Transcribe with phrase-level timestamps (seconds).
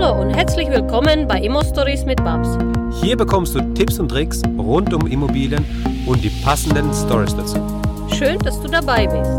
[0.00, 2.48] Hallo und herzlich willkommen bei Immo Stories mit Babs.
[3.02, 5.62] Hier bekommst du Tipps und Tricks rund um Immobilien
[6.06, 7.58] und die passenden Stories dazu.
[8.16, 9.30] Schön, dass du dabei bist.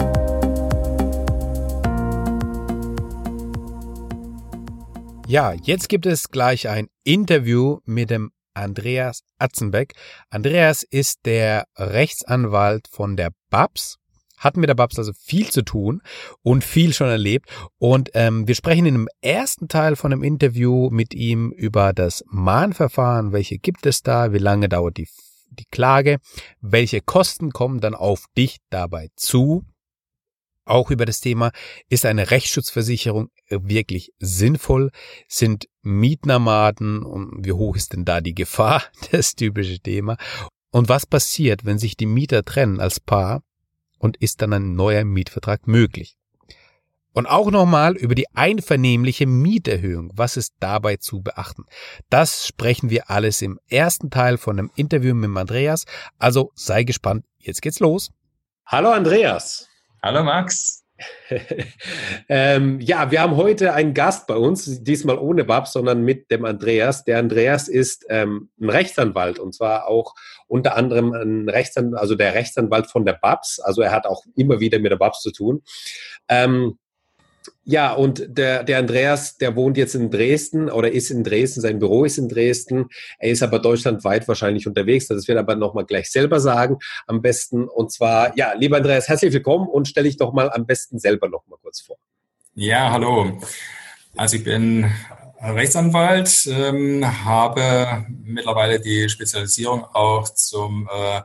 [5.28, 9.96] Ja, jetzt gibt es gleich ein Interview mit dem Andreas Atzenbeck.
[10.30, 13.98] Andreas ist der Rechtsanwalt von der BABS
[14.42, 16.02] hat mit der Babs also viel zu tun
[16.42, 17.50] und viel schon erlebt.
[17.78, 22.24] Und ähm, wir sprechen in dem ersten Teil von dem Interview mit ihm über das
[22.28, 23.32] Mahnverfahren.
[23.32, 24.34] Welche gibt es da?
[24.34, 25.08] Wie lange dauert die,
[25.52, 26.18] die Klage?
[26.60, 29.64] Welche Kosten kommen dann auf dich dabei zu?
[30.66, 31.52] Auch über das Thema,
[31.90, 34.90] ist eine Rechtsschutzversicherung wirklich sinnvoll?
[35.28, 38.84] Sind Mietnomaden und wie hoch ist denn da die Gefahr?
[39.12, 40.18] Das typische Thema.
[40.72, 43.44] Und was passiert, wenn sich die Mieter trennen als Paar
[44.02, 46.18] und ist dann ein neuer Mietvertrag möglich.
[47.14, 50.12] Und auch nochmal über die einvernehmliche Mieterhöhung.
[50.16, 51.66] Was ist dabei zu beachten?
[52.10, 55.86] Das sprechen wir alles im ersten Teil von dem Interview mit Andreas.
[56.18, 57.26] Also sei gespannt.
[57.38, 58.12] Jetzt geht's los.
[58.66, 59.68] Hallo Andreas.
[60.02, 60.81] Hallo Max.
[62.30, 66.46] ähm, ja, wir haben heute einen Gast bei uns, diesmal ohne Babs, sondern mit dem
[66.46, 67.04] Andreas.
[67.04, 70.14] Der Andreas ist ähm, ein Rechtsanwalt und zwar auch
[70.48, 73.60] unter anderem ein Rechtsanwalt, also der Rechtsanwalt von der Babs.
[73.60, 75.64] Also er hat auch immer wieder mit der Babs zu tun.
[76.28, 76.78] Ähm,
[77.64, 81.78] ja, und der, der Andreas, der wohnt jetzt in Dresden oder ist in Dresden, sein
[81.78, 82.88] Büro ist in Dresden.
[83.20, 85.08] Er ist aber deutschlandweit wahrscheinlich unterwegs.
[85.08, 87.68] Das wird er aber nochmal gleich selber sagen, am besten.
[87.68, 91.30] Und zwar, ja, lieber Andreas, herzlich willkommen und stelle ich doch mal am besten selber
[91.30, 91.98] nochmal kurz vor.
[92.56, 93.40] Ja, hallo.
[94.18, 94.92] Also ich bin
[95.40, 101.22] Rechtsanwalt, ähm, habe mittlerweile die Spezialisierung auch zum äh,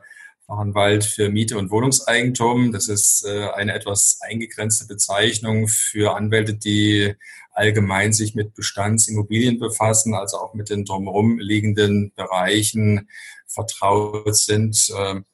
[0.47, 2.73] Fachanwalt für Miete und Wohnungseigentum.
[2.73, 7.15] Das ist äh, eine etwas eingegrenzte Bezeichnung für Anwälte, die
[7.53, 13.09] allgemein sich mit Bestandsimmobilien befassen, also auch mit den drumherum liegenden Bereichen
[13.47, 14.93] vertraut sind.
[14.97, 15.25] Ähm,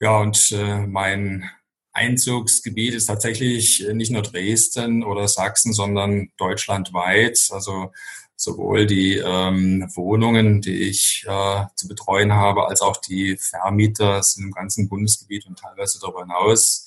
[0.00, 1.48] ja, und äh, mein
[1.92, 7.48] Einzugsgebiet ist tatsächlich nicht nur Dresden oder Sachsen, sondern deutschlandweit.
[7.52, 7.92] Also
[8.36, 14.44] sowohl die ähm, Wohnungen, die ich äh, zu betreuen habe, als auch die Vermieter sind
[14.44, 16.86] im ganzen Bundesgebiet und teilweise darüber hinaus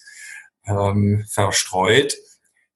[0.66, 2.16] ähm, verstreut.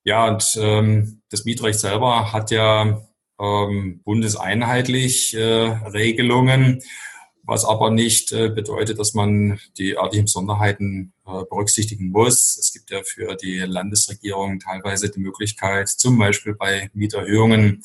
[0.03, 3.01] Ja, und ähm, das Mietrecht selber hat ja
[3.39, 6.81] ähm, bundeseinheitlich äh, Regelungen,
[7.43, 12.57] was aber nicht äh, bedeutet, dass man die örtlichen Besonderheiten äh, berücksichtigen muss.
[12.57, 17.83] Es gibt ja für die Landesregierung teilweise die Möglichkeit, zum Beispiel bei Mieterhöhungen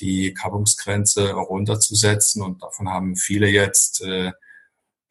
[0.00, 2.42] die Kappungsgrenze runterzusetzen.
[2.42, 4.32] Und davon haben viele jetzt äh,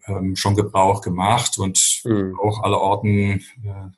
[0.07, 2.39] ähm, schon Gebrauch gemacht und mhm.
[2.39, 3.89] auch aller Orten äh,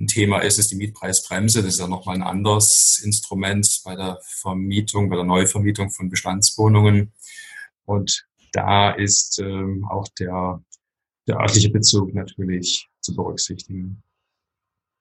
[0.00, 1.62] ein Thema ist es die Mietpreisbremse.
[1.62, 7.12] Das ist ja nochmal ein anderes Instrument bei der Vermietung, bei der Neuvermietung von Bestandswohnungen.
[7.84, 10.62] Und da ist ähm, auch der,
[11.28, 14.02] der örtliche Bezug natürlich zu berücksichtigen.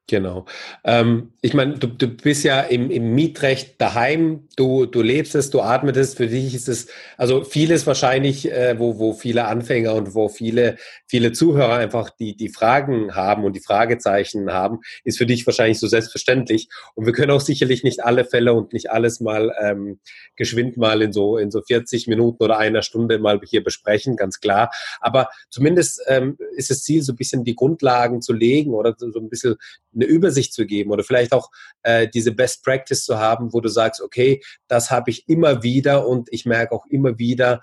[0.10, 0.46] Genau.
[0.84, 5.52] Ähm, ich meine, du, du bist ja im, im Mietrecht daheim, du, du lebst es,
[5.52, 9.94] du atmest es, für dich ist es, also vieles wahrscheinlich, äh, wo, wo viele Anfänger
[9.94, 15.20] und wo viele, viele Zuhörer einfach die, die Fragen haben und die Fragezeichen haben, ist
[15.20, 16.70] für dich wahrscheinlich so selbstverständlich.
[16.96, 20.00] Und wir können auch sicherlich nicht alle Fälle und nicht alles mal ähm,
[20.36, 24.40] geschwind mal in so, in so 40 Minuten oder einer Stunde mal hier besprechen, ganz
[24.40, 24.72] klar.
[25.02, 29.20] Aber zumindest ähm, ist das Ziel, so ein bisschen die Grundlagen zu legen oder so
[29.20, 29.56] ein bisschen
[30.02, 31.50] eine Übersicht zu geben oder vielleicht auch
[31.84, 36.08] äh, diese Best Practice zu haben, wo du sagst, okay, das habe ich immer wieder
[36.08, 37.62] und ich merke auch immer wieder,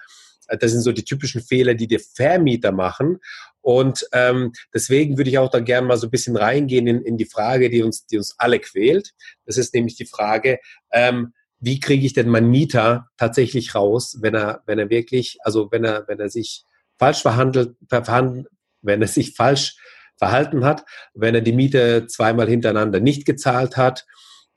[0.48, 3.19] äh, das sind so die typischen Fehler, die die Vermieter machen.
[3.60, 7.16] Und ähm, deswegen würde ich auch da gerne mal so ein bisschen reingehen in, in
[7.16, 9.12] die Frage, die uns, die uns alle quält.
[9.44, 10.58] Das ist nämlich die Frage,
[10.92, 15.68] ähm, wie kriege ich denn meinen Mieter tatsächlich raus, wenn er, wenn er wirklich, also
[15.72, 16.64] wenn er, wenn er sich
[16.98, 18.47] falsch verhandelt, verhandelt
[18.82, 19.76] wenn er sich falsch
[20.16, 20.84] verhalten hat,
[21.15, 24.06] wenn er die Miete zweimal hintereinander nicht gezahlt hat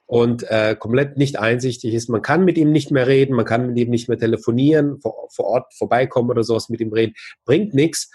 [0.05, 2.09] und äh, komplett nicht einsichtig ist.
[2.09, 5.27] Man kann mit ihm nicht mehr reden, man kann mit ihm nicht mehr telefonieren, vor,
[5.29, 7.13] vor Ort vorbeikommen oder sowas mit ihm reden,
[7.45, 8.09] bringt nichts.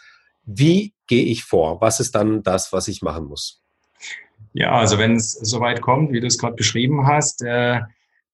[0.44, 1.80] Wie gehe ich vor?
[1.80, 3.62] Was ist dann das, was ich machen muss?
[4.54, 7.80] Ja, also wenn es soweit kommt, wie du es gerade beschrieben hast, äh,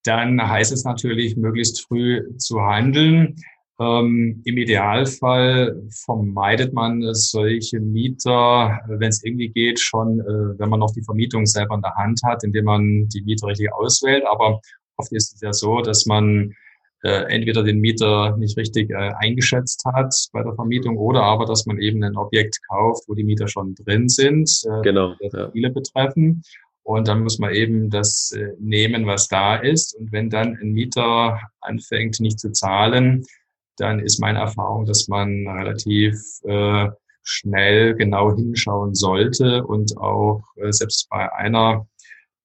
[0.05, 3.37] dann heißt es natürlich, möglichst früh zu handeln.
[3.81, 10.81] Ähm, Im Idealfall vermeidet man solche Mieter, wenn es irgendwie geht, schon, äh, wenn man
[10.81, 14.25] noch die Vermietung selber in der Hand hat, indem man die Mieter richtig auswählt.
[14.27, 14.61] Aber
[14.97, 16.53] oft ist es ja so, dass man
[17.03, 21.65] äh, entweder den Mieter nicht richtig äh, eingeschätzt hat bei der Vermietung oder aber, dass
[21.65, 25.51] man eben ein Objekt kauft, wo die Mieter schon drin sind, äh, genau, ja.
[25.53, 26.43] viele betreffen.
[26.83, 29.95] Und dann muss man eben das äh, nehmen, was da ist.
[29.95, 33.25] Und wenn dann ein Mieter anfängt, nicht zu zahlen,
[33.77, 36.15] dann ist meine Erfahrung, dass man relativ
[36.45, 36.89] äh,
[37.23, 41.87] schnell genau hinschauen sollte und auch äh, selbst bei einer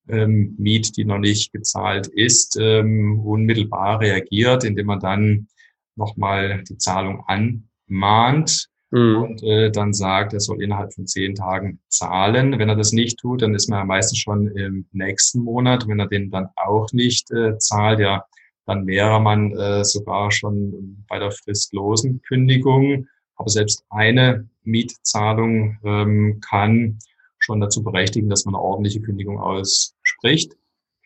[0.08, 5.48] ähm, Miet, die noch nicht gezahlt ist, ähm, unmittelbar reagiert, indem man dann
[5.96, 9.16] nochmal die Zahlung anmahnt mhm.
[9.16, 12.58] und äh, dann sagt, er soll innerhalb von zehn Tagen zahlen.
[12.58, 15.88] Wenn er das nicht tut, dann ist man ja meistens schon im nächsten Monat.
[15.88, 18.24] Wenn er den dann auch nicht äh, zahlt, ja,
[18.66, 23.06] dann wäre man äh, sogar schon bei der fristlosen Kündigung.
[23.36, 26.98] Aber selbst eine Mietzahlung ähm, kann
[27.38, 30.52] schon dazu berechtigen, dass man eine ordentliche Kündigung ausspricht.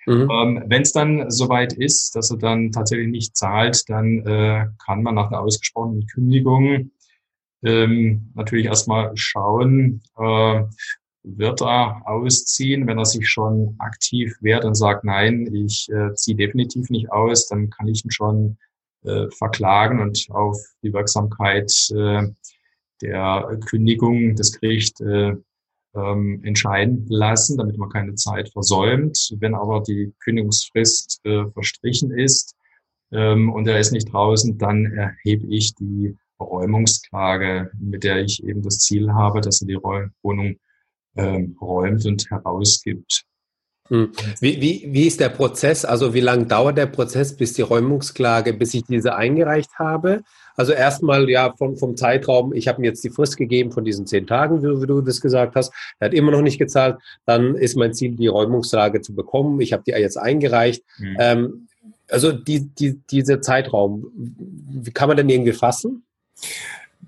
[0.07, 0.29] Mhm.
[0.31, 5.03] Ähm, Wenn es dann soweit ist, dass er dann tatsächlich nicht zahlt, dann äh, kann
[5.03, 6.93] man nach einer ausgesprochenen Kündigung
[7.63, 10.63] ähm, natürlich erstmal schauen, äh,
[11.23, 12.87] wird er ausziehen.
[12.87, 17.49] Wenn er sich schon aktiv wehrt und sagt, nein, ich äh, ziehe definitiv nicht aus,
[17.49, 18.59] dann kann ich ihn schon
[19.05, 22.29] äh, verklagen und auf die Wirksamkeit äh,
[23.03, 25.35] der Kündigung des Gericht äh,
[25.95, 29.35] ähm, entscheiden lassen, damit man keine Zeit versäumt.
[29.39, 32.55] Wenn aber die Kündigungsfrist äh, verstrichen ist
[33.11, 38.63] ähm, und er ist nicht draußen, dann erhebe ich die Räumungsklage, mit der ich eben
[38.63, 39.83] das Ziel habe, dass er die
[40.23, 40.57] Wohnung
[41.17, 43.25] ähm, räumt und herausgibt.
[43.91, 44.13] Hm.
[44.41, 45.85] Wie, wie, wie ist der Prozess?
[45.85, 50.23] Also wie lange dauert der Prozess, bis die Räumungsklage, bis ich diese eingereicht habe?
[50.55, 54.07] Also erstmal ja vom, vom Zeitraum, ich habe mir jetzt die Frist gegeben von diesen
[54.07, 55.73] zehn Tagen, wie, wie, du das gesagt hast.
[55.99, 56.99] Er hat immer noch nicht gezahlt.
[57.27, 59.61] Dann ist mein Ziel, die Räumungsklage zu bekommen.
[59.61, 60.85] Ich habe die jetzt eingereicht.
[60.99, 61.17] Mhm.
[61.19, 61.69] Ähm,
[62.09, 66.05] also die, die, dieser Zeitraum, wie kann man denn irgendwie fassen?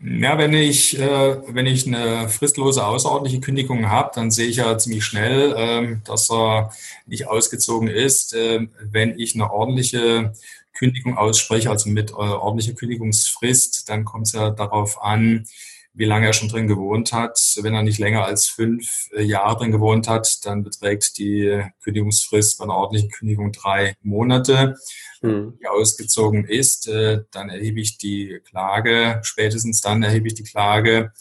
[0.00, 4.76] Ja, wenn ich, äh, wenn ich eine fristlose außerordentliche Kündigung habe, dann sehe ich ja
[4.76, 6.72] ziemlich schnell, äh, dass er
[7.06, 8.34] nicht ausgezogen ist.
[8.34, 10.32] Äh, wenn ich eine ordentliche
[10.74, 15.46] Kündigung ausspreche, also mit äh, ordentlicher Kündigungsfrist, dann kommt es ja darauf an,
[15.94, 17.38] wie lange er schon drin gewohnt hat.
[17.60, 22.58] Wenn er nicht länger als fünf äh, Jahre drin gewohnt hat, dann beträgt die Kündigungsfrist
[22.58, 24.76] bei einer ordentlichen Kündigung drei Monate.
[25.20, 25.58] Hm.
[25.60, 31.12] Die ausgezogen ist, äh, dann erhebe ich die Klage, spätestens dann erhebe ich die Klage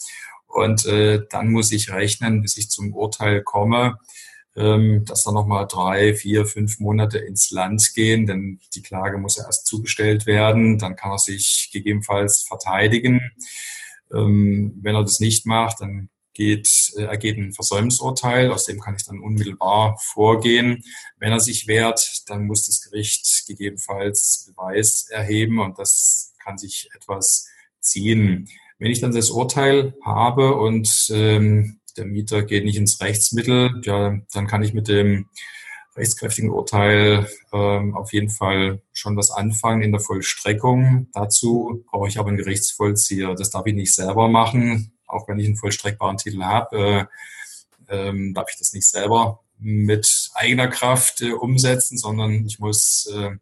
[0.46, 3.98] und äh, dann muss ich rechnen, bis ich zum Urteil komme,
[4.56, 9.36] ähm, dass da nochmal drei, vier, fünf Monate ins Land gehen, denn die Klage muss
[9.36, 13.20] ja erst zugestellt werden, dann kann er sich gegebenenfalls verteidigen.
[14.14, 18.94] Ähm, wenn er das nicht macht, dann geht, äh, ergeht ein Versäumnisurteil, aus dem kann
[18.96, 20.84] ich dann unmittelbar vorgehen.
[21.18, 26.88] Wenn er sich wehrt, dann muss das Gericht gegebenenfalls Beweis erheben und das kann sich
[26.94, 27.48] etwas
[27.80, 28.48] ziehen.
[28.78, 34.18] Wenn ich dann das Urteil habe und ähm, der Mieter geht nicht ins Rechtsmittel, ja,
[34.32, 35.28] dann kann ich mit dem
[35.96, 41.08] rechtskräftigen Urteil ähm, auf jeden Fall schon was anfangen in der Vollstreckung.
[41.12, 43.34] Dazu brauche ich aber einen Gerichtsvollzieher.
[43.34, 46.76] Das darf ich nicht selber machen, auch wenn ich einen vollstreckbaren Titel habe.
[46.76, 47.04] Äh,
[48.08, 53.36] ähm, darf ich das nicht selber mit eigener Kraft äh, umsetzen, sondern ich muss äh,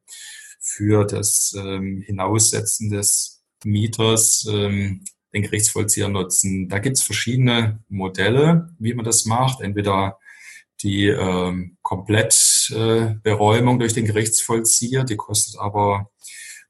[0.61, 6.69] für das ähm, Hinaussetzen des Mieters ähm, den Gerichtsvollzieher nutzen.
[6.69, 9.61] Da gibt es verschiedene Modelle, wie man das macht.
[9.61, 10.19] Entweder
[10.82, 16.11] die ähm, Komplettberäumung äh, durch den Gerichtsvollzieher, die kostet aber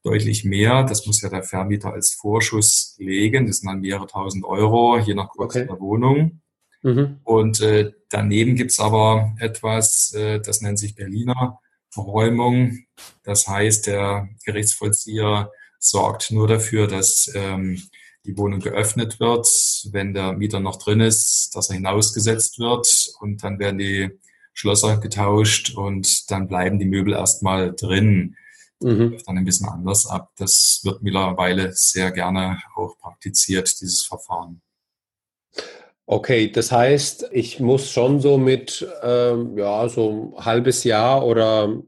[0.02, 0.84] deutlich mehr.
[0.84, 3.46] Das muss ja der Vermieter als Vorschuss legen.
[3.46, 5.66] Das sind dann mehrere tausend Euro, je nach Größe okay.
[5.66, 6.40] der Wohnung.
[6.82, 7.20] Mhm.
[7.24, 11.60] Und äh, daneben gibt's aber etwas, äh, das nennt sich Berliner
[11.96, 12.78] Räumung.
[13.24, 17.82] Das heißt, der Gerichtsvollzieher sorgt nur dafür, dass ähm,
[18.24, 19.48] die Wohnung geöffnet wird,
[19.92, 24.10] wenn der Mieter noch drin ist, dass er hinausgesetzt wird und dann werden die
[24.52, 28.36] Schlösser getauscht und dann bleiben die Möbel erstmal drin.
[28.80, 29.18] Mhm.
[29.26, 30.30] Dann ein bisschen anders ab.
[30.36, 34.62] Das wird mittlerweile sehr gerne auch praktiziert, dieses Verfahren.
[36.06, 41.82] Okay, das heißt, ich muss schon so mit, ähm, ja, so ein halbes Jahr oder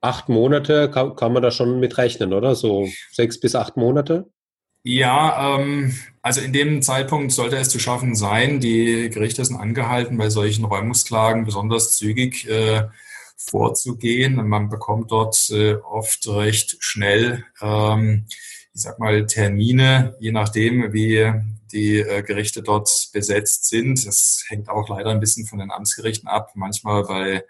[0.00, 2.54] acht Monate, kann, kann man da schon mit rechnen, oder?
[2.54, 4.30] So sechs bis acht Monate?
[4.82, 8.60] Ja, ähm, also in dem Zeitpunkt sollte es zu schaffen sein.
[8.60, 12.88] Die Gerichte sind angehalten, bei solchen Räumungsklagen besonders zügig äh,
[13.36, 14.46] vorzugehen.
[14.46, 18.26] Man bekommt dort äh, oft recht schnell, ähm,
[18.74, 21.32] ich sag mal, Termine, je nachdem, wie
[21.72, 24.06] die äh, Gerichte dort besetzt sind.
[24.06, 26.52] Das hängt auch leider ein bisschen von den Amtsgerichten ab.
[26.54, 27.44] Manchmal bei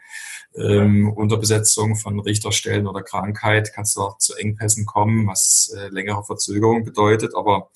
[0.57, 6.25] ähm, Unterbesetzung von Richterstellen oder Krankheit kann es auch zu Engpässen kommen, was äh, längere
[6.25, 7.35] Verzögerung bedeutet.
[7.35, 7.71] Aber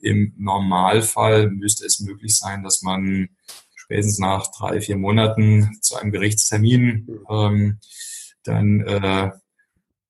[0.00, 3.28] im Normalfall müsste es möglich sein, dass man
[3.74, 7.78] spätestens nach drei, vier Monaten zu einem Gerichtstermin ähm,
[8.42, 9.30] dann äh,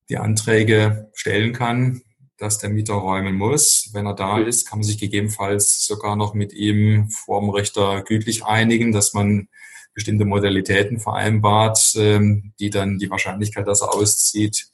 [0.09, 2.02] die Anträge stellen kann,
[2.38, 3.90] dass der Mieter räumen muss.
[3.93, 4.47] Wenn er da mhm.
[4.47, 9.49] ist, kann man sich gegebenenfalls sogar noch mit ihm vorm Richter gütlich einigen, dass man
[9.95, 14.69] bestimmte Modalitäten vereinbart, ähm, die dann die Wahrscheinlichkeit, dass er auszieht,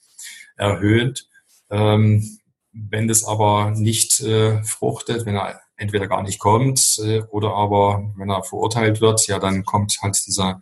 [0.56, 1.28] erhöht.
[1.70, 2.38] Ähm,
[2.72, 8.12] wenn das aber nicht äh, fruchtet, wenn er entweder gar nicht kommt äh, oder aber
[8.16, 10.60] wenn er verurteilt wird, ja, dann kommt halt dieser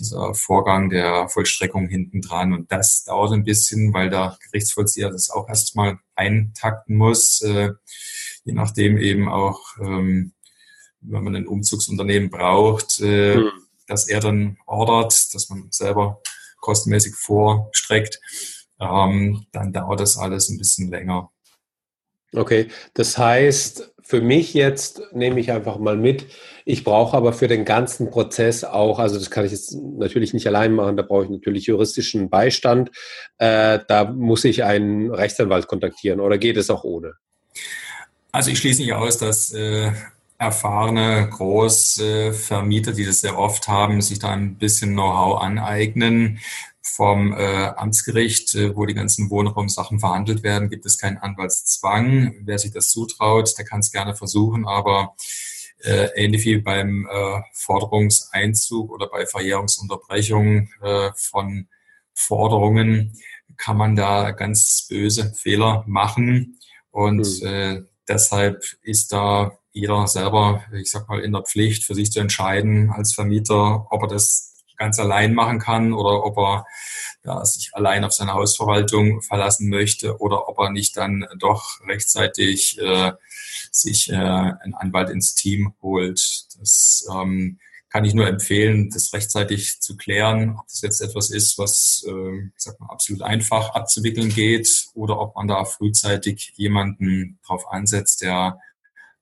[0.00, 2.52] dieser Vorgang der Vollstreckung hinten dran.
[2.52, 7.70] Und das dauert ein bisschen, weil der Gerichtsvollzieher das auch erstmal eintakten muss, äh,
[8.44, 10.32] je nachdem eben auch, ähm,
[11.02, 13.50] wenn man ein Umzugsunternehmen braucht, äh, mhm.
[13.86, 16.20] dass er dann ordert, dass man selber
[16.60, 18.20] kostenmäßig vorstreckt,
[18.80, 21.30] ähm, dann dauert das alles ein bisschen länger.
[22.34, 26.26] Okay, das heißt, für mich jetzt nehme ich einfach mal mit,
[26.64, 30.46] ich brauche aber für den ganzen Prozess auch, also das kann ich jetzt natürlich nicht
[30.46, 32.90] allein machen, da brauche ich natürlich juristischen Beistand,
[33.38, 37.14] äh, da muss ich einen Rechtsanwalt kontaktieren oder geht es auch ohne?
[38.32, 39.90] Also ich schließe nicht aus, dass äh,
[40.38, 46.38] erfahrene Großvermieter, die das sehr oft haben, sich da ein bisschen Know-how aneignen
[46.94, 52.34] vom äh, Amtsgericht, äh, wo die ganzen Wohnraumsachen verhandelt werden, gibt es keinen Anwaltszwang.
[52.42, 55.14] Wer sich das zutraut, der kann es gerne versuchen, aber
[55.82, 61.68] äh, ähnlich wie beim äh, Forderungseinzug oder bei Verjährungsunterbrechung äh, von
[62.12, 63.16] Forderungen
[63.56, 66.58] kann man da ganz böse Fehler machen
[66.90, 67.46] und mhm.
[67.46, 72.20] äh, deshalb ist da jeder selber, ich sag mal, in der Pflicht für sich zu
[72.20, 74.49] entscheiden als Vermieter, ob er das
[74.80, 76.66] ganz allein machen kann oder ob er
[77.22, 82.78] ja, sich allein auf seine Hausverwaltung verlassen möchte oder ob er nicht dann doch rechtzeitig
[82.80, 83.12] äh,
[83.70, 86.46] sich äh, einen Anwalt ins Team holt.
[86.58, 87.60] Das ähm,
[87.90, 92.50] kann ich nur empfehlen, das rechtzeitig zu klären, ob das jetzt etwas ist, was äh,
[92.56, 98.58] sag mal, absolut einfach abzuwickeln geht oder ob man da frühzeitig jemanden drauf ansetzt, der,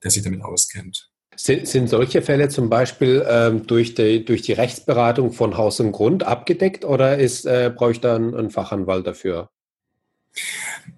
[0.04, 1.10] der sich damit auskennt.
[1.40, 5.92] Sind, sind solche Fälle zum Beispiel ähm, durch, die, durch die Rechtsberatung von Haus und
[5.92, 9.49] Grund abgedeckt oder ist, äh, brauche ich da einen, einen Fachanwalt dafür?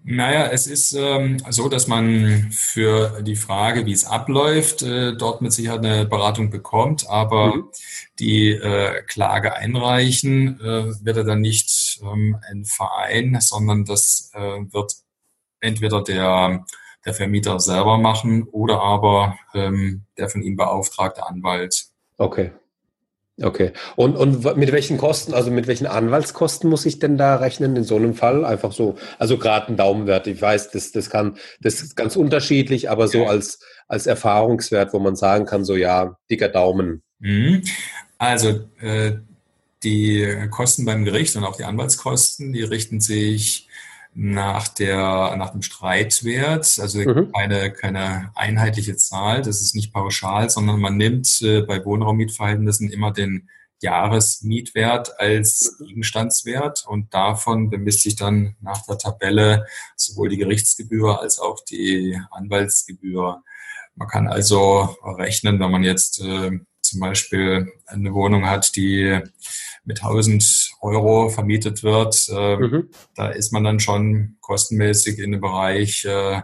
[0.03, 5.43] Naja, es ist ähm, so, dass man für die Frage, wie es abläuft, äh, dort
[5.43, 7.65] mit Sicherheit eine Beratung bekommt, aber mhm.
[8.19, 14.41] die äh, Klage einreichen äh, wird er dann nicht ähm, ein Verein, sondern das äh,
[14.73, 14.95] wird
[15.61, 16.65] entweder der
[17.05, 21.87] der Vermieter selber machen oder aber ähm, der von ihm beauftragte Anwalt.
[22.19, 22.53] Okay.
[23.43, 23.73] Okay.
[23.97, 27.85] Und, und mit welchen Kosten, also mit welchen Anwaltskosten muss ich denn da rechnen in
[27.85, 28.45] so einem Fall?
[28.45, 30.27] Einfach so, also gerade ein Daumenwert.
[30.27, 34.99] Ich weiß, das, das kann, das ist ganz unterschiedlich, aber so als, als Erfahrungswert, wo
[34.99, 37.03] man sagen kann, so ja, dicker Daumen.
[37.19, 37.63] Mhm.
[38.19, 39.13] Also äh,
[39.83, 43.70] die Kosten beim Gericht und auch die Anwaltskosten, die richten sich
[44.13, 47.33] nach der nach dem Streitwert, also mhm.
[47.33, 53.13] keine, keine einheitliche Zahl, das ist nicht pauschal, sondern man nimmt äh, bei Wohnraummietverhältnissen immer
[53.13, 53.49] den
[53.81, 55.79] Jahresmietwert als.
[55.79, 62.19] Gegenstandswert und davon bemisst sich dann nach der Tabelle sowohl die Gerichtsgebühr als auch die
[62.31, 63.43] Anwaltsgebühr.
[63.97, 66.51] Man kann also rechnen, wenn man jetzt äh,
[66.81, 69.21] zum Beispiel eine Wohnung hat, die
[69.85, 72.91] mit 1000 Euro vermietet wird, äh, mhm.
[73.17, 76.43] da ist man dann schon kostenmäßig in dem Bereich äh,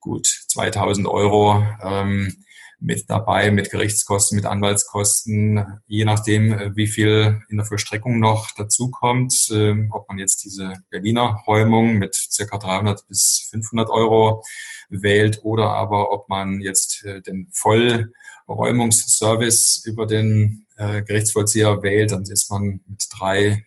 [0.00, 2.44] gut 2000 Euro ähm,
[2.80, 8.52] mit dabei, mit Gerichtskosten, mit Anwaltskosten, je nachdem, äh, wie viel in der Vollstreckung noch
[8.52, 14.44] dazukommt, äh, ob man jetzt diese Berliner Räumung mit circa 300 bis 500 Euro
[14.88, 22.22] wählt oder aber ob man jetzt äh, den Vollräumungsservice über den äh, Gerichtsvollzieher wählt, dann
[22.22, 23.66] ist man mit drei,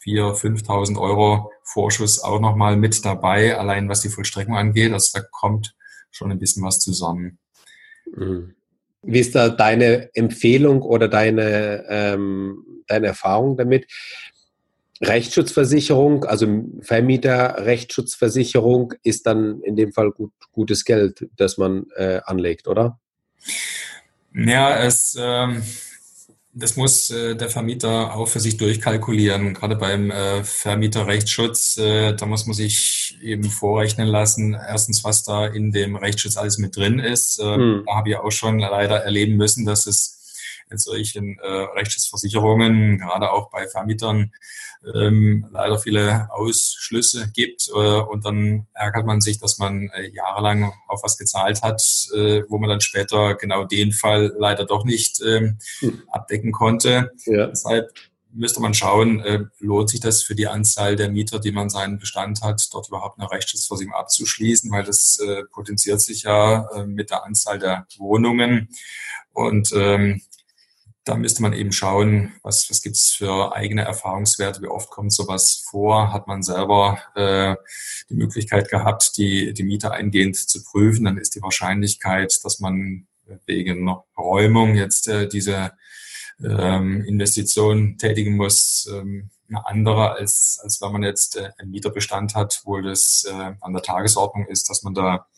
[0.00, 4.92] vier, 5.000 Euro Vorschuss auch nochmal mit dabei, allein was die Vollstreckung angeht.
[4.92, 5.74] Also da kommt
[6.10, 7.38] schon ein bisschen was zusammen.
[8.14, 8.54] Mhm.
[9.02, 13.86] Wie ist da deine Empfehlung oder deine, ähm, deine Erfahrung damit?
[15.02, 16.46] Rechtsschutzversicherung, also
[16.80, 22.98] Vermieter-Rechtsschutzversicherung ist dann in dem Fall gut, gutes Geld, das man äh, anlegt, oder?
[24.34, 25.62] Ja, es ähm,
[26.58, 29.52] das muss äh, der Vermieter auch für sich durchkalkulieren.
[29.52, 35.46] Gerade beim äh, Vermieterrechtsschutz, äh, da muss man sich eben vorrechnen lassen, erstens, was da
[35.46, 37.38] in dem Rechtsschutz alles mit drin ist.
[37.38, 37.82] Äh, mhm.
[37.86, 40.15] Da habe ich auch schon leider erleben müssen, dass es
[40.70, 44.32] in solchen äh, Rechtsschutzversicherungen, gerade auch bei Vermietern,
[44.94, 47.68] ähm, leider viele Ausschlüsse gibt.
[47.68, 51.82] Äh, und dann ärgert man sich, dass man äh, jahrelang auf was gezahlt hat,
[52.14, 56.02] äh, wo man dann später genau den Fall leider doch nicht ähm, hm.
[56.10, 57.12] abdecken konnte.
[57.26, 57.46] Ja.
[57.46, 57.92] Deshalb
[58.36, 61.98] müsste man schauen, äh, lohnt sich das für die Anzahl der Mieter, die man seinen
[61.98, 67.10] Bestand hat, dort überhaupt eine Rechtsschutzversicherung abzuschließen, weil das äh, potenziert sich ja äh, mit
[67.10, 68.68] der Anzahl der Wohnungen.
[69.32, 70.20] Und ähm,
[71.06, 75.12] da müsste man eben schauen, was, was gibt es für eigene Erfahrungswerte, wie oft kommt
[75.12, 77.54] sowas vor, hat man selber äh,
[78.10, 83.06] die Möglichkeit gehabt, die, die Mieter eingehend zu prüfen, dann ist die Wahrscheinlichkeit, dass man
[83.46, 85.72] wegen Räumung jetzt äh, diese
[86.42, 92.34] ähm, Investition tätigen muss, ähm, eine andere, als, als wenn man jetzt äh, einen Mieterbestand
[92.34, 95.28] hat, wo das äh, an der Tagesordnung ist, dass man da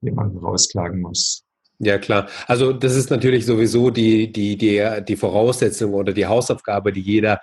[0.00, 1.43] jemanden rausklagen muss.
[1.78, 2.28] Ja, klar.
[2.46, 7.40] Also das ist natürlich sowieso die, die, die, die Voraussetzung oder die Hausaufgabe, die jeder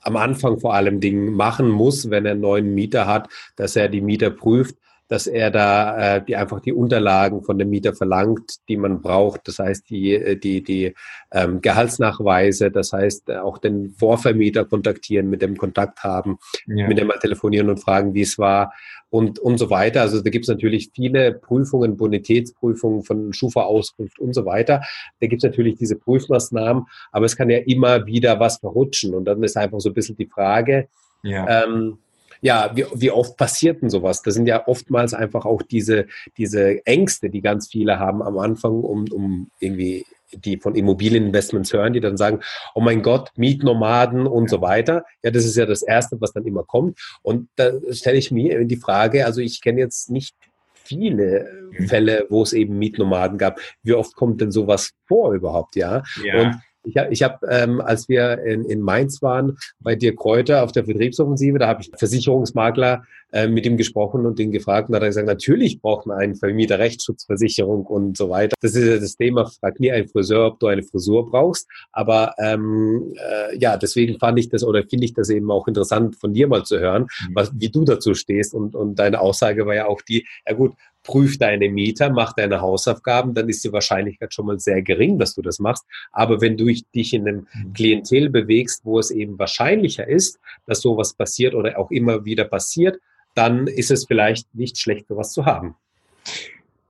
[0.00, 3.88] am Anfang vor allem Dingen machen muss, wenn er einen neuen Mieter hat, dass er
[3.88, 4.76] die Mieter prüft
[5.08, 9.46] dass er da äh, die einfach die Unterlagen von dem Mieter verlangt, die man braucht.
[9.48, 10.94] Das heißt, die, äh, die, die
[11.30, 16.88] ähm, Gehaltsnachweise, das heißt äh, auch den Vorvermieter kontaktieren, mit dem Kontakt haben, ja.
[16.88, 18.72] mit dem mal telefonieren und fragen, wie es war
[19.10, 20.00] und, und so weiter.
[20.00, 24.82] Also da gibt es natürlich viele Prüfungen, Bonitätsprüfungen von Schufa-Auskunft und so weiter.
[25.20, 29.14] Da gibt es natürlich diese Prüfmaßnahmen, aber es kann ja immer wieder was verrutschen.
[29.14, 30.88] Und dann ist einfach so ein bisschen die Frage,
[31.22, 31.64] ja.
[31.64, 31.98] ähm,
[32.44, 34.20] ja, wie, wie oft passiert denn sowas?
[34.20, 36.04] Das sind ja oftmals einfach auch diese,
[36.36, 41.94] diese Ängste, die ganz viele haben am Anfang, um, um irgendwie die von Immobilieninvestments hören,
[41.94, 42.40] die dann sagen,
[42.74, 45.06] oh mein Gott, Mietnomaden und so weiter.
[45.22, 46.98] Ja, das ist ja das Erste, was dann immer kommt.
[47.22, 50.36] Und da stelle ich mir die Frage, also ich kenne jetzt nicht
[50.74, 51.88] viele mhm.
[51.88, 53.58] Fälle, wo es eben Mietnomaden gab.
[53.82, 56.02] Wie oft kommt denn sowas vor überhaupt, ja?
[56.22, 56.42] ja.
[56.42, 60.62] Und ich habe, ich hab, ähm, als wir in, in Mainz waren, bei dir Kräuter
[60.62, 64.92] auf der Vertriebsoffensive, da habe ich Versicherungsmakler äh, mit ihm gesprochen und ihn gefragt und
[64.92, 68.54] da hat er gesagt, natürlich braucht man einen Vermieter Rechtsschutzversicherung und so weiter.
[68.60, 71.66] Das ist ja das Thema, frag nie einen Friseur, ob du eine Frisur brauchst.
[71.92, 76.16] Aber ähm, äh, ja, deswegen fand ich das oder finde ich das eben auch interessant
[76.16, 77.34] von dir mal zu hören, mhm.
[77.34, 78.54] was, wie du dazu stehst.
[78.54, 80.74] Und, und deine Aussage war ja auch die, ja gut,
[81.04, 85.34] prüf deine Mieter, mach deine Hausaufgaben, dann ist die Wahrscheinlichkeit schon mal sehr gering, dass
[85.34, 85.84] du das machst.
[86.10, 87.72] Aber wenn du dich in einem mhm.
[87.74, 92.98] Klientel bewegst, wo es eben wahrscheinlicher ist, dass sowas passiert oder auch immer wieder passiert,
[93.34, 95.76] dann ist es vielleicht nicht schlecht, sowas zu haben.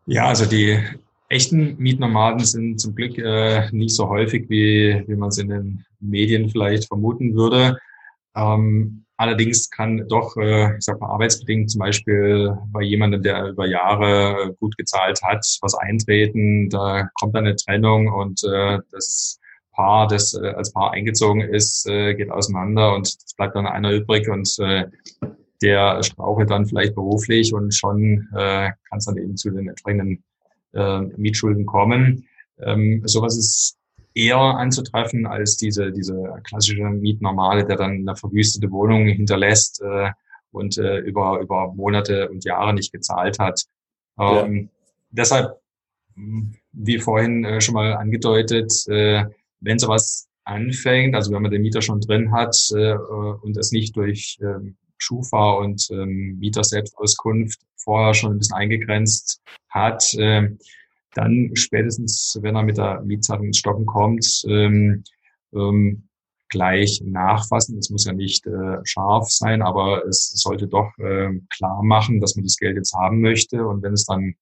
[0.06, 0.78] Ja, also die
[1.28, 5.84] echten Mietnomaden sind zum Glück äh, nicht so häufig, wie, wie man es in den
[6.00, 7.78] Medien vielleicht vermuten würde.
[8.36, 13.66] Ähm, Allerdings kann doch, äh, ich sag mal, arbeitsbedingt zum Beispiel bei jemandem, der über
[13.66, 16.68] Jahre gut gezahlt hat, was eintreten.
[16.68, 19.38] Da kommt dann eine Trennung und äh, das
[19.72, 24.28] Paar, das äh, als Paar eingezogen ist, geht auseinander und es bleibt dann einer übrig
[24.28, 24.56] und
[25.62, 30.22] der strauchelt dann vielleicht beruflich und schon kann es dann eben zu den entsprechenden
[31.16, 32.26] Mietschulden kommen.
[32.60, 33.76] Ähm, sowas ist
[34.14, 40.10] eher anzutreffen als diese, diese klassische Mietnormale, der dann eine verwüstete Wohnung hinterlässt äh,
[40.52, 43.64] und äh, über, über Monate und Jahre nicht gezahlt hat.
[44.18, 44.68] Ähm, ja.
[45.10, 45.60] Deshalb,
[46.72, 49.24] wie vorhin äh, schon mal angedeutet, äh,
[49.60, 53.96] wenn sowas anfängt, also wenn man den Mieter schon drin hat äh, und es nicht
[53.96, 60.50] durch ähm, Schufa und ähm, Mieter-Selbstauskunft vorher schon ein bisschen eingegrenzt hat, äh,
[61.14, 65.04] dann spätestens, wenn er mit der Mietzahlung ins Stocken kommt, ähm,
[65.54, 66.08] ähm,
[66.48, 67.78] gleich nachfassen.
[67.78, 72.36] Es muss ja nicht äh, scharf sein, aber es sollte doch äh, klar machen, dass
[72.36, 73.66] man das Geld jetzt haben möchte.
[73.66, 74.34] Und wenn es dann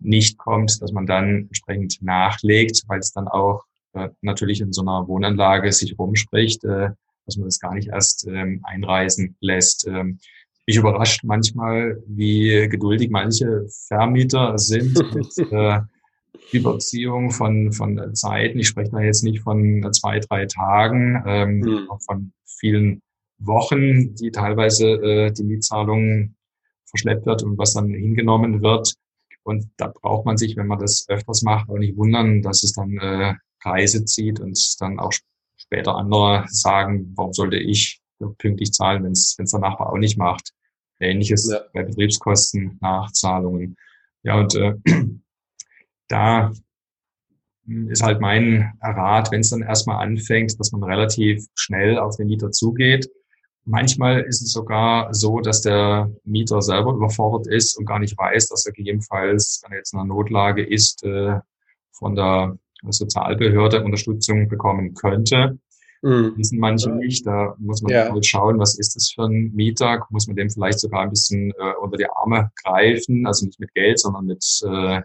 [0.00, 4.82] nicht kommt, dass man dann entsprechend nachlegt, weil es dann auch äh, natürlich in so
[4.82, 6.90] einer Wohnanlage sich rumspricht, äh,
[7.26, 9.86] dass man das gar nicht erst ähm, einreisen lässt.
[9.86, 10.18] Ähm,
[10.66, 15.80] mich überrascht manchmal, wie geduldig manche Vermieter sind mit äh,
[16.52, 18.58] Überziehung von, von Zeiten.
[18.58, 21.88] Ich spreche da jetzt nicht von zwei, drei Tagen, ähm, mhm.
[22.00, 23.02] von vielen
[23.38, 26.34] Wochen, die teilweise äh, die Mietzahlung
[26.86, 28.94] verschleppt wird und was dann hingenommen wird.
[29.42, 32.72] Und da braucht man sich, wenn man das öfters macht, auch nicht wundern, dass es
[32.72, 35.12] dann äh, Kreise zieht und dann auch
[35.56, 38.00] später andere sagen, warum sollte ich
[38.38, 40.52] pünktlich zahlen, wenn es der Nachbar auch nicht macht.
[41.00, 41.60] Ähnliches ja.
[41.72, 43.76] bei Betriebskosten, Nachzahlungen.
[44.22, 44.74] Ja, und äh,
[46.08, 46.52] da
[47.66, 52.26] ist halt mein Rat, wenn es dann erstmal anfängt, dass man relativ schnell auf den
[52.26, 53.08] Mieter zugeht.
[53.64, 58.48] Manchmal ist es sogar so, dass der Mieter selber überfordert ist und gar nicht weiß,
[58.48, 61.38] dass er gegebenenfalls, wenn er jetzt in einer Notlage ist, äh,
[61.92, 65.58] von der Sozialbehörde Unterstützung bekommen könnte.
[66.02, 66.34] Mhm.
[66.36, 67.26] Wissen manche nicht.
[67.26, 68.12] Da muss man ja.
[68.12, 70.06] halt schauen, was ist das für ein Mieter?
[70.10, 73.26] Muss man dem vielleicht sogar ein bisschen äh, unter die Arme greifen?
[73.26, 75.00] Also nicht mit Geld, sondern mit äh,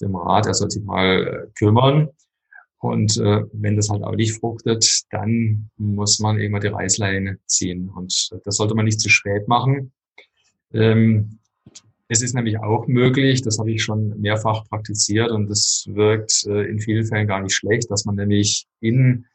[0.00, 0.46] dem Rat.
[0.46, 2.08] Er soll sich mal äh, kümmern.
[2.80, 7.88] Und äh, wenn das halt auch nicht fruchtet, dann muss man irgendwann die Reißleine ziehen.
[7.88, 9.92] Und das sollte man nicht zu spät machen.
[10.72, 11.38] Ähm,
[12.08, 16.62] es ist nämlich auch möglich, das habe ich schon mehrfach praktiziert und das wirkt äh,
[16.64, 19.26] in vielen Fällen gar nicht schlecht, dass man nämlich in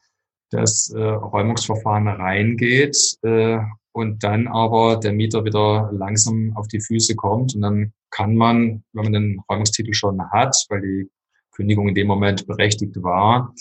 [0.50, 3.60] das äh, Räumungsverfahren reingeht äh,
[3.94, 8.84] und dann aber der Mieter wieder langsam auf die Füße kommt und dann kann man,
[8.94, 11.10] wenn man den Räumungstitel schon hat, weil die
[11.52, 13.54] Kündigung in dem Moment berechtigt war,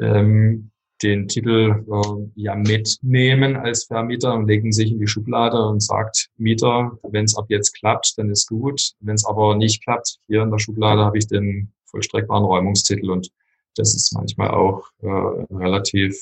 [0.00, 0.70] ähm,
[1.02, 6.28] den Titel äh, ja mitnehmen als Vermieter und legen sich in die Schublade und sagt,
[6.36, 8.92] Mieter, wenn es ab jetzt klappt, dann ist gut.
[9.00, 13.30] Wenn es aber nicht klappt, hier in der Schublade habe ich den vollstreckbaren Räumungstitel und
[13.76, 15.08] das ist manchmal auch äh,
[15.54, 16.18] relativ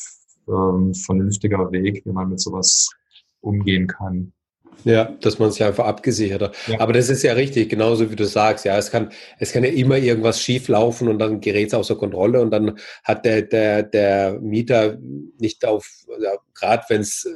[0.49, 2.91] ähm, vernünftiger Weg, wie man mit sowas
[3.47, 4.33] umgehen kann.
[4.85, 6.57] Ja, dass man sich einfach abgesichert hat.
[6.69, 6.81] Ja.
[6.81, 8.65] Aber das ist ja richtig, genauso wie du sagst.
[8.65, 11.97] Ja, es kann, es kann ja immer irgendwas schief laufen und dann gerät es außer
[11.97, 14.99] Kontrolle und dann hat der, der, der Mieter
[15.39, 15.89] nicht auf,
[16.21, 17.27] ja, gerade wenn es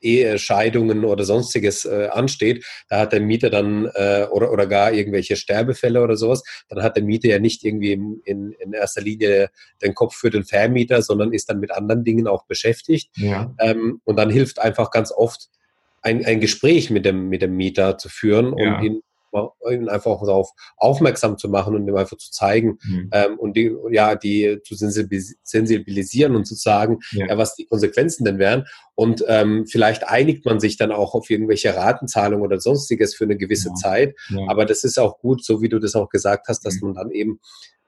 [0.00, 5.36] Ehescheidungen oder sonstiges äh, ansteht, da hat der Mieter dann äh, oder, oder gar irgendwelche
[5.36, 9.50] Sterbefälle oder sowas, dann hat der Mieter ja nicht irgendwie in, in, in erster Linie
[9.82, 13.10] den Kopf für den Vermieter, sondern ist dann mit anderen Dingen auch beschäftigt.
[13.16, 13.54] Ja.
[13.58, 15.48] Ähm, und dann hilft einfach ganz oft
[16.02, 18.78] ein, ein Gespräch mit dem, mit dem Mieter zu führen ja.
[18.78, 19.02] und ihn,
[19.70, 23.10] ihn einfach darauf aufmerksam zu machen und ihm einfach zu zeigen mhm.
[23.12, 27.26] ähm, und die, ja, die zu sensibilisieren und zu sagen, ja.
[27.28, 28.66] ja was die Konsequenzen denn wären.
[28.94, 33.36] Und ähm, vielleicht einigt man sich dann auch auf irgendwelche Ratenzahlungen oder sonstiges für eine
[33.36, 33.74] gewisse ja.
[33.74, 34.16] Zeit.
[34.48, 36.88] Aber das ist auch gut, so wie du das auch gesagt hast, dass mhm.
[36.88, 37.40] man dann eben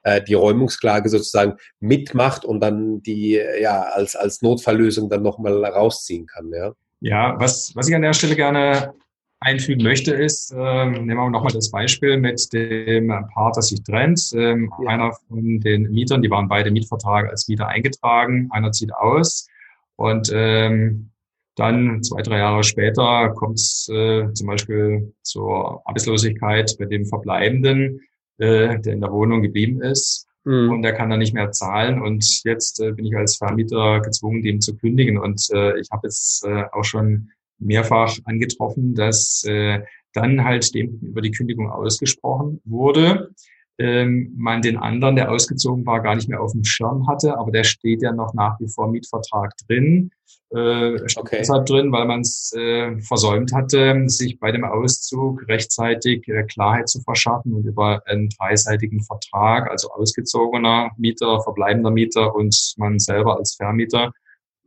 [0.04, 6.26] äh, die Räumungsklage sozusagen mitmacht und dann die ja als als Notfalllösung dann nochmal rausziehen
[6.26, 6.74] kann, ja.
[7.02, 8.94] Ja, was, was ich an der Stelle gerne
[9.40, 14.30] einfügen möchte, ist, äh, nehmen wir nochmal das Beispiel mit dem Paar, das sich trennt.
[14.36, 14.88] Ähm, ja.
[14.88, 19.48] Einer von den Mietern, die waren beide Mietvertrag als Mieter eingetragen, einer zieht aus
[19.96, 21.10] und ähm,
[21.56, 28.00] dann zwei, drei Jahre später kommt es äh, zum Beispiel zur Arbeitslosigkeit bei dem Verbleibenden,
[28.38, 30.70] äh, der in der Wohnung geblieben ist mhm.
[30.70, 32.00] und der kann dann nicht mehr zahlen.
[32.00, 35.18] Und jetzt äh, bin ich als Vermieter gezwungen, dem zu kündigen.
[35.18, 39.80] Und äh, ich habe jetzt äh, auch schon mehrfach angetroffen, dass äh,
[40.12, 43.30] dann halt dem über die Kündigung ausgesprochen wurde
[43.78, 47.50] ähm, man den anderen, der ausgezogen war, gar nicht mehr auf dem Schirm hatte, aber
[47.50, 50.10] der steht ja noch nach wie vor Mietvertrag drin.
[50.54, 51.38] Äh, okay.
[51.40, 56.90] deshalb drin, weil man es äh, versäumt hatte, sich bei dem Auszug rechtzeitig äh, Klarheit
[56.90, 63.38] zu verschaffen und über einen dreiseitigen Vertrag, also ausgezogener Mieter, verbleibender Mieter und man selber
[63.38, 64.12] als Vermieter,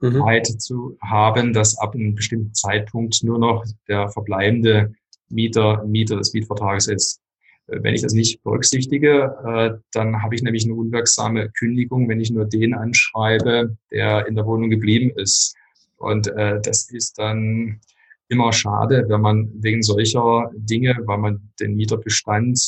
[0.01, 0.13] mhm.
[0.13, 4.91] Klarheit zu haben, dass ab einem bestimmten Zeitpunkt nur noch der verbleibende
[5.29, 7.21] Mieter Mieter des Mietvertrages ist.
[7.67, 12.21] Äh, wenn ich das nicht berücksichtige, äh, dann habe ich nämlich eine unwirksame Kündigung, wenn
[12.21, 15.55] ich nur den anschreibe, der in der Wohnung geblieben ist.
[15.97, 17.79] Und äh, das ist dann
[18.27, 22.59] immer schade, wenn man wegen solcher Dinge, weil man den Mieterbestand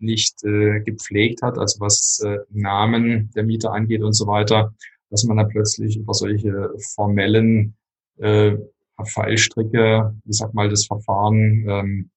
[0.00, 4.74] nicht gepflegt hat, also was Namen der Mieter angeht und so weiter,
[5.10, 7.76] dass man dann plötzlich über solche formellen
[8.18, 12.10] Fallstricke, ich sag mal, das Verfahren ähm,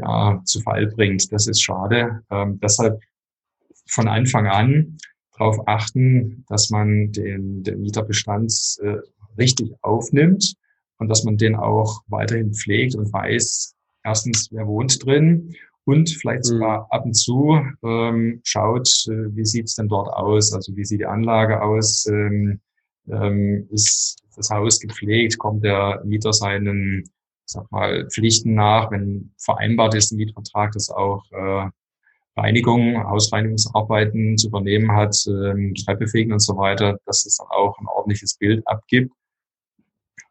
[0.00, 1.32] ja, zu Fall bringt.
[1.32, 2.22] Das ist schade.
[2.30, 3.00] Ähm, deshalb
[3.88, 4.98] von Anfang an
[5.36, 8.96] darauf achten, dass man den, den Mieterbestand äh,
[9.38, 10.54] richtig aufnimmt
[10.98, 16.44] und dass man den auch weiterhin pflegt und weiß, erstens, wer wohnt drin und vielleicht
[16.44, 16.48] mhm.
[16.48, 21.00] sogar ab und zu ähm, schaut, äh, wie sieht's denn dort aus, also wie sieht
[21.00, 22.60] die Anlage aus, ähm,
[23.08, 27.10] ähm, ist das Haus gepflegt, kommt der Mieter seinen
[27.50, 31.68] sag mal, Pflichten nach, wenn vereinbart ist im Mietvertrag, dass auch äh,
[32.36, 37.76] Reinigung, Hausreinigungsarbeiten zu übernehmen hat, ähm, Treppe fegen und so weiter, dass es dann auch
[37.78, 39.12] ein ordentliches Bild abgibt.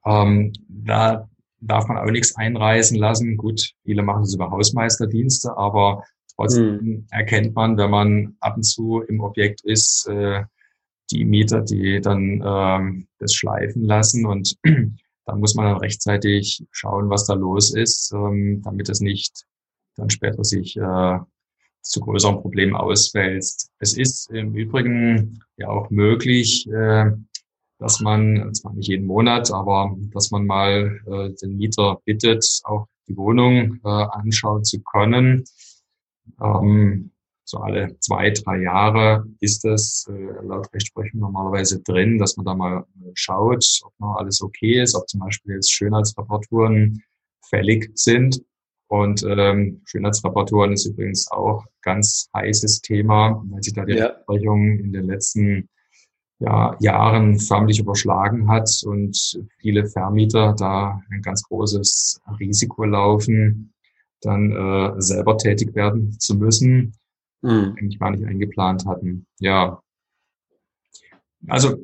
[0.05, 1.29] Ähm, da
[1.59, 3.37] darf man auch nichts einreißen lassen.
[3.37, 6.03] Gut, viele machen das über Hausmeisterdienste, aber
[6.35, 7.07] trotzdem mhm.
[7.11, 10.43] erkennt man, wenn man ab und zu im Objekt ist, äh,
[11.11, 14.55] die Mieter, die dann ähm, das schleifen lassen und
[15.29, 19.45] da muss man dann rechtzeitig schauen, was da los ist, ähm, damit es nicht
[19.95, 21.19] dann später sich äh,
[21.81, 23.69] zu größeren Problemen auswälzt.
[23.79, 27.11] Es ist im Übrigen ja auch möglich, äh,
[27.77, 32.87] dass man, zwar nicht jeden Monat, aber dass man mal äh, den Mieter bittet, auch
[33.07, 35.45] die Wohnung äh, anschauen zu können.
[36.41, 37.11] Ähm,
[37.49, 42.53] so alle zwei, drei Jahre ist das äh, laut Rechtsprechung normalerweise drin, dass man da
[42.53, 47.01] mal äh, schaut, ob noch alles okay ist, ob zum Beispiel jetzt Schönheitsreparaturen
[47.49, 48.39] fällig sind.
[48.87, 54.05] Und ähm, Schönheitsreparaturen ist übrigens auch ganz heißes Thema, weil sich da die ja.
[54.05, 55.69] Rechtsprechung in den letzten
[56.37, 63.73] ja, Jahren förmlich überschlagen hat und viele Vermieter da ein ganz großes Risiko laufen,
[64.21, 66.93] dann äh, selber tätig werden zu müssen
[67.41, 67.75] mhm.
[67.77, 69.25] eigentlich gar nicht eingeplant hatten.
[69.39, 69.81] Ja.
[71.47, 71.77] Also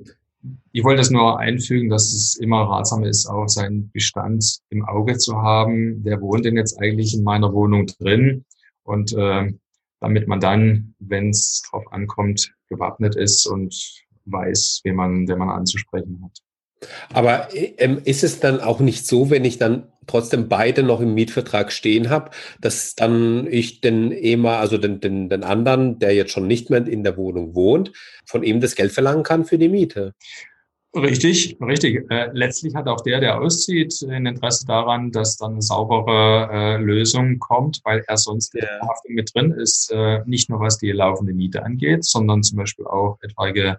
[0.72, 5.18] ich wollte es nur einfügen, dass es immer ratsam ist, auch seinen Bestand im Auge
[5.18, 6.04] zu haben.
[6.04, 8.46] Wer wohnt denn jetzt eigentlich in meiner Wohnung drin?
[8.84, 9.54] Und äh,
[10.00, 13.74] damit man dann, wenn es drauf ankommt, gewappnet ist und
[14.26, 16.40] weiß, wen man, wen man anzusprechen hat.
[17.14, 21.14] Aber ähm, ist es dann auch nicht so, wenn ich dann trotzdem beide noch im
[21.14, 26.32] Mietvertrag stehen habe, dass dann ich den EMA, also den, den, den anderen, der jetzt
[26.32, 27.92] schon nicht mehr in der Wohnung wohnt,
[28.26, 30.14] von ihm das Geld verlangen kann für die Miete?
[30.96, 32.10] Richtig, richtig.
[32.10, 36.78] Äh, letztlich hat auch der, der auszieht, ein Interesse daran, dass dann eine saubere äh,
[36.78, 38.62] Lösung kommt, weil er sonst ja.
[38.62, 42.44] in der Haftung mit drin ist, äh, nicht nur was die laufende Miete angeht, sondern
[42.44, 43.78] zum Beispiel auch etwaige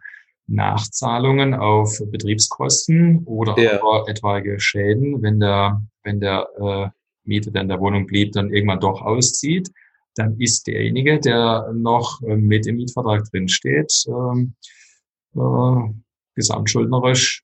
[0.49, 4.05] Nachzahlungen auf Betriebskosten oder ja.
[4.07, 6.89] etwaige Schäden, wenn der, wenn der äh,
[7.25, 9.71] Mieter, der in der Wohnung blieb, dann irgendwann doch auszieht,
[10.15, 14.55] dann ist derjenige, der noch äh, mit im Mietvertrag drinsteht, ähm,
[15.35, 15.93] äh,
[16.35, 17.43] gesamtschuldnerisch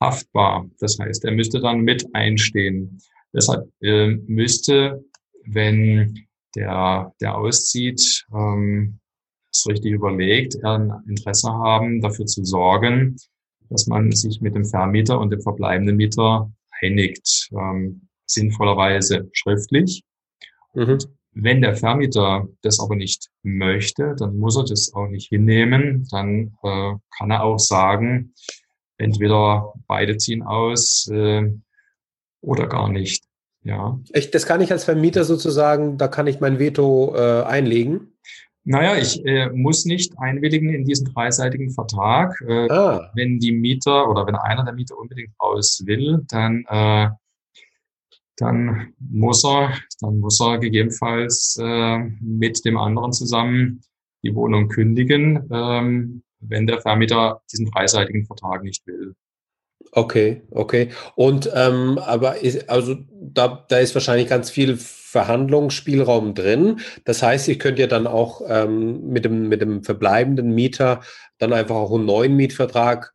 [0.00, 0.68] haftbar.
[0.80, 3.00] Das heißt, er müsste dann mit einstehen.
[3.32, 5.04] Deshalb äh, müsste,
[5.44, 8.98] wenn der, der auszieht, ähm,
[9.54, 13.16] es richtig überlegt, ein Interesse haben, dafür zu sorgen,
[13.70, 16.50] dass man sich mit dem Vermieter und dem verbleibenden Mieter
[16.82, 20.02] einigt, ähm, sinnvollerweise schriftlich.
[20.74, 20.98] Mhm.
[21.32, 26.06] Wenn der Vermieter das aber nicht möchte, dann muss er das auch nicht hinnehmen.
[26.10, 28.34] Dann äh, kann er auch sagen,
[28.98, 31.50] entweder beide ziehen aus äh,
[32.40, 33.24] oder gar nicht.
[33.64, 33.98] Ja.
[34.12, 38.13] Ich, das kann ich als Vermieter sozusagen, da kann ich mein Veto äh, einlegen.
[38.66, 42.40] Naja, ich äh, muss nicht einwilligen in diesen dreiseitigen Vertrag.
[42.48, 43.10] Äh, ah.
[43.14, 47.08] Wenn die Mieter oder wenn einer der Mieter unbedingt raus will, dann, äh,
[48.36, 53.82] dann muss er, dann muss er gegebenenfalls äh, mit dem anderen zusammen
[54.22, 59.14] die Wohnung kündigen, ähm, wenn der Vermieter diesen dreiseitigen Vertrag nicht will.
[59.92, 60.88] Okay, okay.
[61.14, 64.78] Und ähm, aber ist, also da, da ist wahrscheinlich ganz viel
[65.14, 66.80] Verhandlungsspielraum drin.
[67.04, 71.02] Das heißt, ich könnte ja dann auch ähm, mit, dem, mit dem verbleibenden Mieter
[71.38, 73.12] dann einfach auch einen neuen Mietvertrag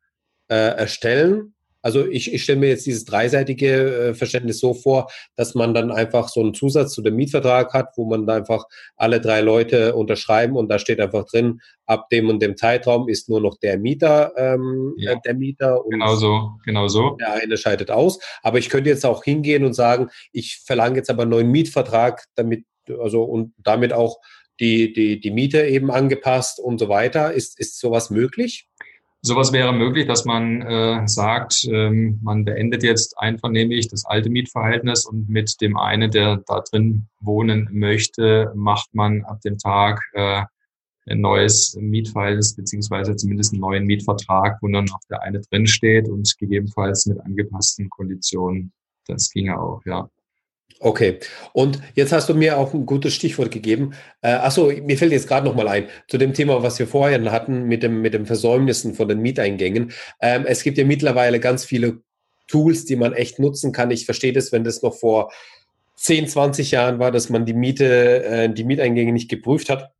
[0.47, 5.55] äh, erstellen also ich, ich stelle mir jetzt dieses dreiseitige äh, Verständnis so vor, dass
[5.55, 8.65] man dann einfach so einen Zusatz zu dem Mietvertrag hat, wo man einfach
[8.95, 13.29] alle drei Leute unterschreiben und da steht einfach drin, ab dem und dem Zeitraum ist
[13.29, 15.15] nur noch der Mieter ähm, ja.
[15.15, 17.15] der Mieter und genau so, genau so.
[17.19, 18.19] der eine scheidet aus.
[18.41, 22.25] Aber ich könnte jetzt auch hingehen und sagen, ich verlange jetzt aber einen neuen Mietvertrag,
[22.35, 22.65] damit,
[22.99, 24.19] also und damit auch
[24.59, 27.33] die, die, die Miete eben angepasst und so weiter.
[27.33, 28.68] Ist, ist sowas möglich?
[29.21, 35.05] Sowas wäre möglich, dass man äh, sagt, ähm, man beendet jetzt einvernehmlich das alte Mietverhältnis
[35.05, 40.43] und mit dem einen, der da drin wohnen möchte, macht man ab dem Tag äh,
[41.09, 46.07] ein neues Mietverhältnis beziehungsweise zumindest einen neuen Mietvertrag, wo dann noch der eine drin steht
[46.07, 48.71] und gegebenenfalls mit angepassten Konditionen.
[49.05, 50.09] Das ginge auch, ja.
[50.81, 51.19] Okay,
[51.51, 53.93] und jetzt hast du mir auch ein gutes Stichwort gegeben.
[54.21, 57.63] Äh, achso, mir fällt jetzt gerade nochmal ein, zu dem Thema, was wir vorher hatten
[57.63, 59.91] mit dem, mit dem Versäumnissen von den Mieteingängen.
[60.21, 62.01] Ähm, es gibt ja mittlerweile ganz viele
[62.47, 63.91] Tools, die man echt nutzen kann.
[63.91, 65.31] Ich verstehe das, wenn das noch vor
[65.95, 69.91] 10, 20 Jahren war, dass man die Miete, äh, die Mieteingänge nicht geprüft hat.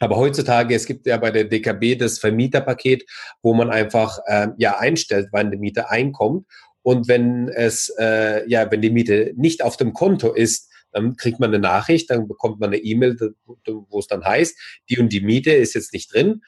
[0.00, 3.04] Aber heutzutage, es gibt ja bei der DKB das Vermieterpaket,
[3.42, 6.46] wo man einfach äh, ja einstellt, wann die Miete einkommt.
[6.82, 11.40] Und wenn es, äh, ja, wenn die Miete nicht auf dem Konto ist, dann kriegt
[11.40, 13.16] man eine Nachricht, dann bekommt man eine E-Mail,
[13.64, 14.56] wo es dann heißt,
[14.88, 16.42] die und die Miete ist jetzt nicht drin.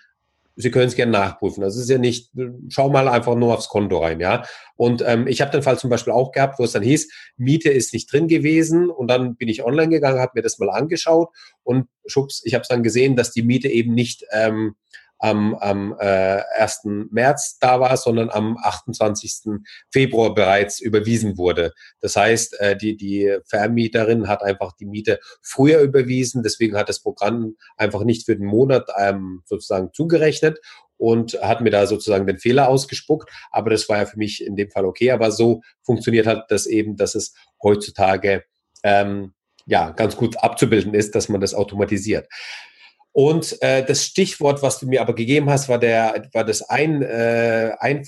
[0.55, 1.62] Sie können es gerne nachprüfen.
[1.62, 2.31] Das ist ja nicht,
[2.68, 4.45] schau mal einfach nur aufs Konto rein, ja.
[4.77, 7.71] Und ähm, ich habe den Fall zum Beispiel auch gehabt, wo es dann hieß, Miete
[7.71, 11.31] ist nicht drin gewesen und dann bin ich online gegangen, habe mir das mal angeschaut
[11.62, 14.75] und schubs, ich habe dann gesehen, dass die Miete eben nicht ähm,
[15.22, 16.80] am, am äh, 1.
[17.11, 19.62] März da war, sondern am 28.
[19.92, 21.72] Februar bereits überwiesen wurde.
[22.00, 27.00] Das heißt, äh, die, die Vermieterin hat einfach die Miete früher überwiesen, deswegen hat das
[27.00, 30.58] Programm einfach nicht für den Monat ähm, sozusagen zugerechnet
[30.96, 33.30] und hat mir da sozusagen den Fehler ausgespuckt.
[33.52, 35.12] Aber das war ja für mich in dem Fall okay.
[35.12, 37.32] Aber so funktioniert halt das eben, dass es
[37.62, 38.42] heutzutage
[38.82, 39.35] ähm,
[39.66, 42.26] ja ganz gut abzubilden ist, dass man das automatisiert.
[43.12, 47.03] Und äh, das Stichwort, was du mir aber gegeben hast, war der, war das ein,
[47.03, 48.03] äh, ein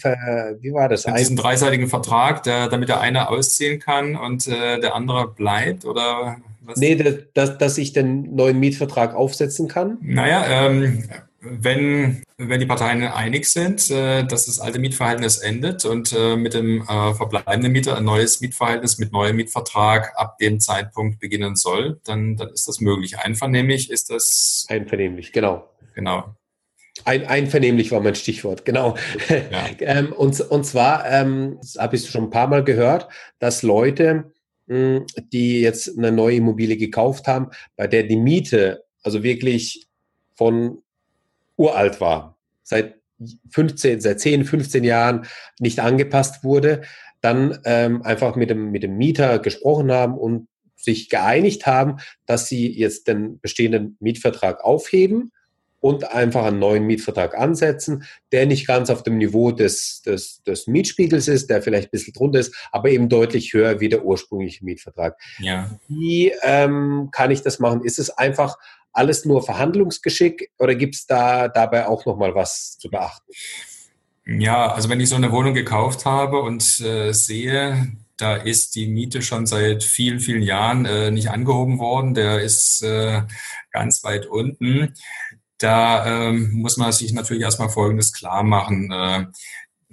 [0.61, 1.05] wie war das?
[1.05, 5.85] Ein, diesen dreiseitigen Vertrag, der, damit der eine ausziehen kann und äh, der andere bleibt,
[5.85, 6.39] oder?
[6.63, 6.79] Was?
[6.79, 6.97] Nee,
[7.35, 9.99] dass, dass ich den neuen Mietvertrag aufsetzen kann.
[10.01, 11.05] Naja, ähm,
[11.45, 16.55] wenn, wenn die Parteien einig sind, äh, dass das alte Mietverhältnis endet und äh, mit
[16.55, 22.01] dem äh, verbleibenden Mieter ein neues Mietverhältnis mit neuem Mietvertrag ab dem Zeitpunkt beginnen soll,
[22.05, 23.19] dann, dann ist das möglich.
[23.19, 24.67] Einvernehmlich ist das.
[24.69, 25.69] Einvernehmlich, genau.
[25.95, 26.35] Genau.
[27.05, 28.97] Ein, einvernehmlich war mein Stichwort, genau.
[29.29, 29.67] Ja.
[29.81, 34.33] ähm, und, und zwar ähm, habe ich schon ein paar Mal gehört, dass Leute,
[34.69, 39.87] hm, die jetzt eine neue Immobilie gekauft haben, bei der die Miete also wirklich
[40.35, 40.79] von
[41.57, 42.97] uralt war, seit
[43.51, 45.27] 15, seit 10, 15 Jahren
[45.59, 46.83] nicht angepasst wurde,
[47.21, 52.49] dann ähm, einfach mit dem, mit dem Mieter gesprochen haben und sich geeinigt haben, dass
[52.49, 55.33] sie jetzt den bestehenden Mietvertrag aufheben
[55.81, 60.67] und einfach einen neuen Mietvertrag ansetzen, der nicht ganz auf dem Niveau des, des, des
[60.67, 64.65] Mietspiegels ist, der vielleicht ein bisschen drunter ist, aber eben deutlich höher wie der ursprüngliche
[64.65, 65.19] Mietvertrag.
[65.41, 65.71] Ja.
[65.89, 67.85] Wie ähm, kann ich das machen?
[67.85, 68.57] Ist es einfach
[68.95, 73.33] alles nur Verhandlungsgeschick oder gibt es da dabei auch nochmal was zu beachten?
[74.27, 78.87] Ja, also wenn ich so eine Wohnung gekauft habe und äh, sehe, da ist die
[78.87, 83.23] Miete schon seit vielen, vielen Jahren äh, nicht angehoben worden, der ist äh,
[83.71, 84.95] ganz weit unten.
[85.59, 88.91] Da ähm, muss man sich natürlich erstmal Folgendes klar machen.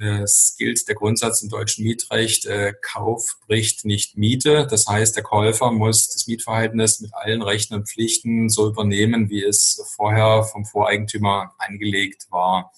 [0.02, 4.66] Äh, es gilt der Grundsatz im deutschen Mietrecht, äh, Kauf bricht nicht Miete.
[4.70, 9.44] Das heißt, der Käufer muss das Mietverhältnis mit allen Rechten und Pflichten so übernehmen, wie
[9.44, 12.72] es vorher vom Voreigentümer angelegt war.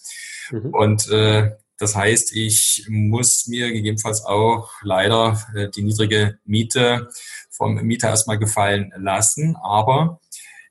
[0.52, 0.74] Mhm.
[0.74, 7.10] Und äh, das heißt, ich muss mir gegebenenfalls auch leider äh, die niedrige Miete
[7.50, 9.56] vom Mieter erstmal gefallen lassen.
[9.56, 10.20] Aber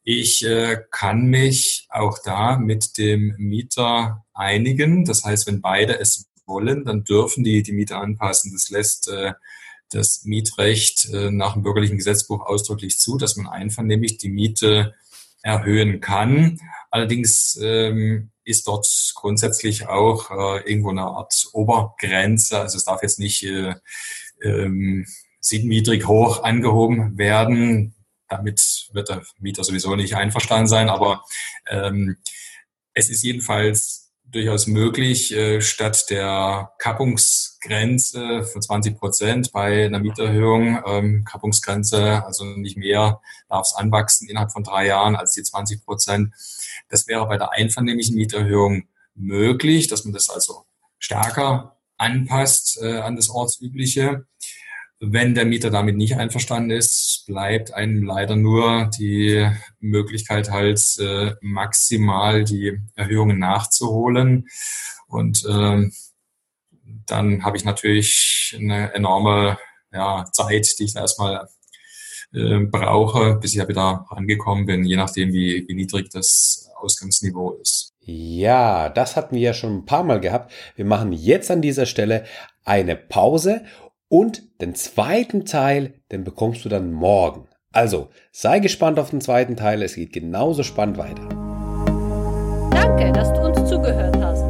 [0.04, 5.04] ich äh, kann mich auch da mit dem Mieter einigen.
[5.04, 8.52] Das heißt, wenn beide es wollen, dann dürfen die die Miete anpassen.
[8.52, 9.32] Das lässt äh,
[9.90, 14.94] das Mietrecht äh, nach dem bürgerlichen Gesetzbuch ausdrücklich zu, dass man einvernehmlich die Miete
[15.42, 16.60] erhöhen kann.
[16.90, 22.60] Allerdings ähm, ist dort grundsätzlich auch äh, irgendwo eine Art Obergrenze.
[22.60, 23.74] Also es darf jetzt nicht äh,
[24.42, 25.06] ähm,
[25.40, 27.94] siebenniedrig hoch angehoben werden.
[28.28, 30.88] Damit wird der Mieter sowieso nicht einverstanden sein.
[30.88, 31.24] Aber
[31.68, 32.16] ähm,
[32.94, 34.01] es ist jedenfalls
[34.32, 42.44] durchaus möglich, äh, statt der Kappungsgrenze von 20 Prozent bei einer Mieterhöhung, ähm, Kappungsgrenze, also
[42.44, 46.34] nicht mehr darf es anwachsen innerhalb von drei Jahren als die 20 Prozent.
[46.88, 50.64] Das wäre bei der einvernehmlichen Mieterhöhung möglich, dass man das also
[50.98, 54.26] stärker anpasst äh, an das Ortsübliche.
[55.04, 61.32] Wenn der Mieter damit nicht einverstanden ist, bleibt einem leider nur die Möglichkeit halt äh,
[61.40, 64.46] maximal die Erhöhungen nachzuholen.
[65.08, 65.90] Und äh,
[67.06, 69.58] dann habe ich natürlich eine enorme
[69.92, 71.48] ja, Zeit, die ich da erstmal
[72.32, 77.54] äh, brauche, bis ich ja wieder angekommen bin, je nachdem, wie, wie niedrig das Ausgangsniveau
[77.54, 77.92] ist.
[78.04, 80.52] Ja, das hatten wir ja schon ein paar Mal gehabt.
[80.76, 82.24] Wir machen jetzt an dieser Stelle
[82.64, 83.64] eine Pause
[84.12, 87.48] und den zweiten Teil, den bekommst du dann morgen.
[87.72, 91.26] Also, sei gespannt auf den zweiten Teil, es geht genauso spannend weiter.
[92.70, 94.42] Danke, dass du uns zugehört hast.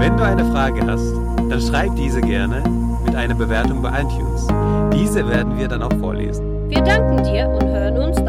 [0.00, 1.12] Wenn du eine Frage hast,
[1.50, 2.62] dann schreib diese gerne
[3.04, 4.46] mit einer Bewertung bei iTunes.
[4.94, 6.70] Diese werden wir dann auch vorlesen.
[6.70, 8.20] Wir danken dir und hören uns